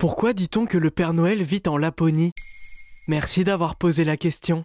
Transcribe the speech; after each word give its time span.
Pourquoi 0.00 0.32
dit-on 0.32 0.64
que 0.64 0.78
le 0.78 0.90
Père 0.90 1.12
Noël 1.12 1.42
vit 1.42 1.60
en 1.66 1.76
Laponie? 1.76 2.30
Merci 3.06 3.44
d'avoir 3.44 3.76
posé 3.76 4.02
la 4.02 4.16
question. 4.16 4.64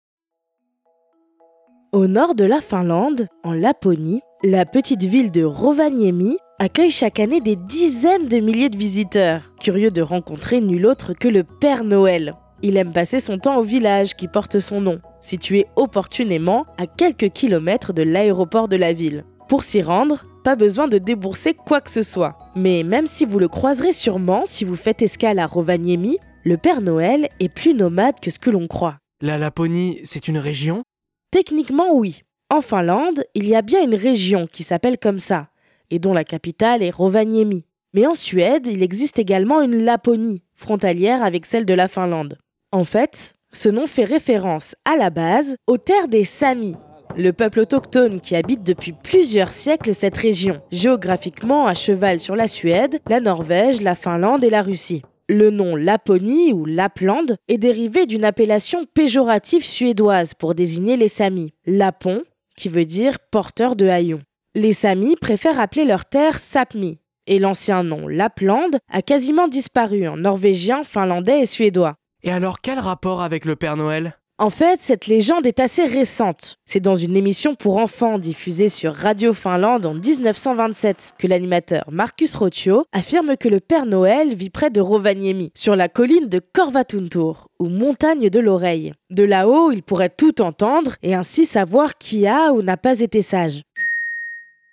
Au 1.92 2.08
nord 2.08 2.36
de 2.36 2.46
la 2.46 2.62
Finlande, 2.62 3.28
en 3.44 3.52
Laponie, 3.52 4.22
la 4.46 4.66
petite 4.66 5.04
ville 5.04 5.32
de 5.32 5.44
Rovaniemi 5.44 6.38
accueille 6.58 6.90
chaque 6.90 7.20
année 7.20 7.42
des 7.42 7.58
dizaines 7.58 8.30
de 8.30 8.38
milliers 8.38 8.70
de 8.70 8.78
visiteurs, 8.78 9.52
curieux 9.60 9.92
de 9.92 10.02
rencontrer 10.02 10.62
nul 10.62 10.86
autre 10.86 11.12
que 11.12 11.28
le 11.28 11.44
Père 11.44 11.84
Noël. 11.84 12.36
Il 12.62 12.78
aime 12.78 12.94
passer 12.94 13.20
son 13.20 13.38
temps 13.38 13.58
au 13.58 13.64
village 13.64 14.16
qui 14.16 14.30
porte 14.30 14.60
son 14.60 14.80
nom, 14.80 15.02
situé 15.20 15.66
opportunément 15.76 16.66
à 16.78 16.88
quelques 16.88 17.32
kilomètres 17.32 17.92
de 17.92 18.04
l'aéroport 18.04 18.70
de 18.70 18.78
la 18.78 18.94
ville. 18.94 19.26
Pour 19.48 19.64
s'y 19.64 19.84
rendre, 19.84 20.26
pas 20.44 20.56
besoin 20.56 20.88
de 20.88 20.98
débourser 20.98 21.54
quoi 21.54 21.80
que 21.80 21.92
ce 21.92 22.02
soit. 22.02 22.38
Mais 22.56 22.82
même 22.82 23.06
si 23.06 23.26
vous 23.26 23.38
le 23.38 23.48
croiserez 23.48 23.92
sûrement 23.92 24.44
si 24.46 24.66
vous 24.66 24.76
faites 24.76 25.04
escale 25.04 25.38
à 25.38 25.46
Rovaniemi, 25.46 26.18
le 26.44 26.58
Père 26.58 26.82
Noël 26.82 27.30
est 27.40 27.50
plus 27.50 27.76
nomade 27.76 28.20
que 28.20 28.32
ce 28.32 28.40
que 28.40 28.50
l'on 28.50 28.68
croit. 28.68 28.98
La 29.22 29.38
Laponie, 29.38 30.00
c'est 30.04 30.28
une 30.28 30.40
région? 30.40 30.84
Techniquement 31.30 31.94
oui. 31.94 32.24
En 32.50 32.62
Finlande, 32.62 33.24
il 33.36 33.48
y 33.48 33.56
a 33.56 33.62
bien 33.62 33.84
une 33.84 33.96
région 33.96 34.48
qui 34.52 34.64
s'appelle 34.64 34.98
comme 34.98 35.20
ça, 35.20 35.50
et 35.92 36.00
dont 36.00 36.14
la 36.14 36.24
capitale 36.24 36.82
est 36.82 36.90
Rovaniemi. 36.90 37.66
Mais 37.94 38.08
en 38.08 38.16
Suède, 38.16 38.68
il 38.68 38.82
existe 38.82 39.20
également 39.20 39.62
une 39.62 39.84
Laponie, 39.84 40.44
frontalière 40.54 41.24
avec 41.24 41.46
celle 41.46 41.66
de 41.66 41.74
la 41.74 41.88
Finlande. 41.88 42.38
En 42.72 42.84
fait, 42.84 43.36
ce 43.52 43.70
nom 43.70 43.86
fait 43.86 44.04
référence 44.04 44.76
à 44.86 44.96
la 44.98 45.12
base 45.12 45.56
aux 45.66 45.78
terres 45.78 46.08
des 46.08 46.24
Samis, 46.24 46.76
le 47.18 47.32
peuple 47.32 47.62
autochtone 47.62 48.20
qui 48.20 48.36
habite 48.36 48.64
depuis 48.64 48.92
plusieurs 48.92 49.52
siècles 49.52 49.94
cette 49.94 50.18
région, 50.18 50.62
géographiquement 50.72 51.66
à 51.66 51.74
cheval 51.74 52.20
sur 52.20 52.36
la 52.36 52.48
Suède, 52.48 53.00
la 53.08 53.20
Norvège, 53.20 53.82
la 53.82 53.96
Finlande 53.96 54.44
et 54.44 54.50
la 54.50 54.62
Russie. 54.62 55.04
Le 55.28 55.50
nom 55.50 55.76
Laponie 55.76 56.54
ou 56.54 56.66
Laplande 56.66 57.38
est 57.48 57.58
dérivé 57.58 58.06
d'une 58.06 58.26
appellation 58.26 58.86
péjorative 58.94 59.66
suédoise 59.66 60.34
pour 60.34 60.54
désigner 60.54 60.98
les 60.98 61.08
Samis, 61.08 61.54
Lapon, 61.66 62.24
qui 62.56 62.70
veut 62.70 62.86
dire 62.86 63.18
porteur 63.32 63.76
de 63.76 63.88
haillons. 63.88 64.22
Les 64.54 64.74
Samis 64.74 65.16
préfèrent 65.16 65.60
appeler 65.60 65.86
leur 65.86 66.06
terre 66.06 66.38
Sapmi, 66.38 67.00
et 67.28 67.40
l'ancien 67.40 67.84
nom 67.84 68.08
Laplande 68.08 68.78
a 68.92 69.02
quasiment 69.02 69.48
disparu 69.48 70.08
en 70.08 70.18
norvégien, 70.18 70.84
finlandais 70.84 71.42
et 71.42 71.46
suédois. 71.46 71.96
Et 72.24 72.32
alors 72.32 72.62
quel 72.62 72.80
rapport 72.80 73.22
avec 73.22 73.46
le 73.46 73.56
Père 73.56 73.78
Noël? 73.78 74.16
En 74.38 74.50
fait, 74.50 74.82
cette 74.82 75.08
légende 75.08 75.48
est 75.48 75.62
assez 75.62 75.86
récente. 75.86 76.58
C'est 76.66 76.82
dans 76.82 76.96
une 76.96 77.16
émission 77.16 77.56
pour 77.56 77.78
enfants 77.78 78.20
diffusée 78.20 78.68
sur 78.68 78.94
Radio 78.94 79.32
Finlande 79.32 79.86
en 79.86 79.94
1927 79.94 81.14
que 81.18 81.28
l'animateur 81.28 81.86
Marcus 81.90 82.36
Rotio 82.36 82.84
affirme 82.92 83.38
que 83.38 83.48
le 83.48 83.62
Père 83.62 83.86
Noël 83.86 84.36
vit 84.36 84.50
près 84.50 84.70
de 84.70 84.82
Rovaniemi, 84.82 85.54
sur 85.56 85.78
la 85.78 85.88
colline 85.88 86.28
de 86.28 86.42
Korvatuntur, 86.52 87.48
ou 87.60 87.70
montagne 87.70 88.30
de 88.30 88.40
l'oreille. 88.42 88.92
De 89.10 89.24
là-haut, 89.24 89.72
il 89.72 89.84
pourrait 89.84 90.10
tout 90.10 90.42
entendre 90.42 90.96
et 91.02 91.16
ainsi 91.16 91.46
savoir 91.46 91.98
qui 91.98 92.28
a 92.28 92.52
ou 92.52 92.62
n'a 92.62 92.76
pas 92.76 93.00
été 93.00 93.22
sage. 93.22 93.62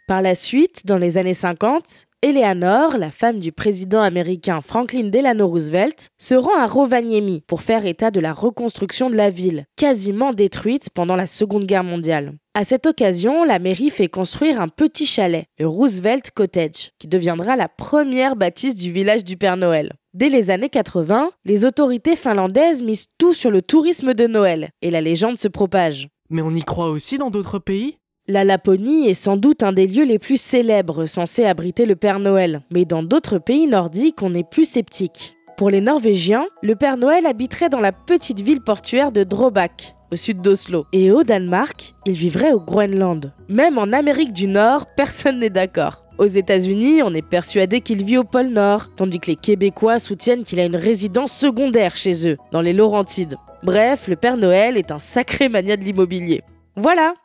Par 0.08 0.20
la 0.20 0.34
suite, 0.34 0.84
dans 0.84 0.98
les 0.98 1.16
années 1.16 1.32
50, 1.32 2.06
Eleanor, 2.22 2.98
la 2.98 3.12
femme 3.12 3.38
du 3.38 3.52
président 3.52 4.02
américain 4.02 4.60
Franklin 4.60 5.04
Delano 5.04 5.46
Roosevelt, 5.46 6.08
se 6.18 6.34
rend 6.34 6.56
à 6.58 6.66
Rovaniemi 6.66 7.42
pour 7.46 7.62
faire 7.62 7.86
état 7.86 8.10
de 8.10 8.18
la 8.18 8.32
reconstruction 8.32 9.10
de 9.10 9.16
la 9.16 9.30
ville, 9.30 9.64
quasiment 9.76 10.32
détruite 10.32 10.88
pendant 10.92 11.14
la 11.14 11.26
Seconde 11.26 11.66
Guerre 11.66 11.84
mondiale. 11.84 12.34
À 12.54 12.64
cette 12.64 12.86
occasion, 12.86 13.44
la 13.44 13.60
mairie 13.60 13.90
fait 13.90 14.08
construire 14.08 14.60
un 14.60 14.68
petit 14.68 15.06
chalet, 15.06 15.46
le 15.58 15.68
Roosevelt 15.68 16.32
Cottage, 16.32 16.90
qui 16.98 17.06
deviendra 17.06 17.54
la 17.54 17.68
première 17.68 18.34
bâtisse 18.34 18.74
du 18.74 18.90
village 18.90 19.24
du 19.24 19.36
Père 19.36 19.56
Noël. 19.56 19.92
Dès 20.14 20.28
les 20.28 20.50
années 20.50 20.68
80, 20.68 21.30
les 21.44 21.64
autorités 21.64 22.16
finlandaises 22.16 22.82
misent 22.82 23.06
tout 23.18 23.34
sur 23.34 23.52
le 23.52 23.62
tourisme 23.62 24.14
de 24.14 24.26
Noël, 24.26 24.70
et 24.82 24.90
la 24.90 25.00
légende 25.00 25.38
se 25.38 25.48
propage. 25.48 26.08
Mais 26.28 26.42
on 26.42 26.54
y 26.54 26.62
croit 26.62 26.90
aussi 26.90 27.18
dans 27.18 27.30
d'autres 27.30 27.58
pays? 27.58 27.98
La 28.28 28.44
Laponie 28.44 29.08
est 29.08 29.14
sans 29.14 29.36
doute 29.36 29.64
un 29.64 29.72
des 29.72 29.88
lieux 29.88 30.04
les 30.04 30.20
plus 30.20 30.40
célèbres 30.40 31.06
censés 31.06 31.44
abriter 31.44 31.86
le 31.86 31.96
Père 31.96 32.20
Noël, 32.20 32.62
mais 32.70 32.84
dans 32.84 33.02
d'autres 33.02 33.38
pays 33.38 33.66
nordiques, 33.66 34.22
on 34.22 34.32
est 34.32 34.48
plus 34.48 34.64
sceptique. 34.64 35.36
Pour 35.56 35.70
les 35.70 35.80
Norvégiens, 35.80 36.46
le 36.62 36.76
Père 36.76 36.96
Noël 36.96 37.26
habiterait 37.26 37.68
dans 37.68 37.80
la 37.80 37.90
petite 37.90 38.40
ville 38.40 38.60
portuaire 38.60 39.10
de 39.10 39.24
Drobak, 39.24 39.96
au 40.12 40.16
sud 40.16 40.40
d'Oslo. 40.40 40.86
Et 40.92 41.10
au 41.10 41.24
Danemark, 41.24 41.94
il 42.06 42.12
vivrait 42.12 42.52
au 42.52 42.60
Groenland. 42.60 43.32
Même 43.48 43.76
en 43.76 43.92
Amérique 43.92 44.32
du 44.32 44.46
Nord, 44.46 44.86
personne 44.96 45.40
n'est 45.40 45.50
d'accord. 45.50 46.04
Aux 46.16 46.26
États-Unis, 46.26 47.02
on 47.02 47.14
est 47.14 47.28
persuadé 47.28 47.80
qu'il 47.80 48.04
vit 48.04 48.18
au 48.18 48.24
pôle 48.24 48.50
Nord, 48.50 48.94
tandis 48.94 49.18
que 49.18 49.32
les 49.32 49.36
Québécois 49.36 49.98
soutiennent 49.98 50.44
qu'il 50.44 50.60
a 50.60 50.64
une 50.64 50.76
résidence 50.76 51.32
secondaire 51.32 51.96
chez 51.96 52.28
eux, 52.28 52.36
dans 52.52 52.60
les 52.60 52.72
Laurentides. 52.72 53.34
Bref, 53.64 54.06
le 54.06 54.14
Père 54.14 54.36
Noël 54.36 54.76
est 54.76 54.92
un 54.92 55.00
sacré 55.00 55.48
mania 55.48 55.76
de 55.76 55.82
l'immobilier. 55.82 56.42
Voilà 56.76 57.14